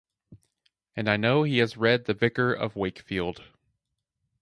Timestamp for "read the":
1.77-2.15